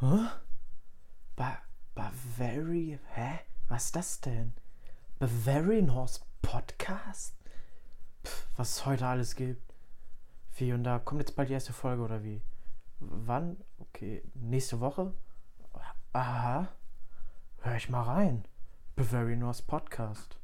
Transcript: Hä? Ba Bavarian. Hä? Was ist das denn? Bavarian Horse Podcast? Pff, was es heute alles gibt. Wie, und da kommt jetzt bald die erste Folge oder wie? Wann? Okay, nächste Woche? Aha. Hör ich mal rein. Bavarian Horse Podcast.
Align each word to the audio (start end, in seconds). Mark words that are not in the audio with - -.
Hä? 0.00 0.28
Ba 1.36 1.58
Bavarian. 1.94 2.98
Hä? 3.14 3.38
Was 3.68 3.86
ist 3.86 3.96
das 3.96 4.20
denn? 4.20 4.52
Bavarian 5.18 5.94
Horse 5.94 6.20
Podcast? 6.42 7.34
Pff, 8.24 8.48
was 8.56 8.70
es 8.70 8.86
heute 8.86 9.06
alles 9.06 9.36
gibt. 9.36 9.62
Wie, 10.56 10.72
und 10.72 10.84
da 10.84 10.98
kommt 10.98 11.20
jetzt 11.20 11.36
bald 11.36 11.48
die 11.48 11.54
erste 11.54 11.72
Folge 11.72 12.02
oder 12.02 12.22
wie? 12.22 12.42
Wann? 13.00 13.56
Okay, 13.78 14.22
nächste 14.34 14.80
Woche? 14.80 15.12
Aha. 16.12 16.68
Hör 17.60 17.76
ich 17.76 17.88
mal 17.88 18.02
rein. 18.02 18.44
Bavarian 18.96 19.44
Horse 19.44 19.62
Podcast. 19.62 20.38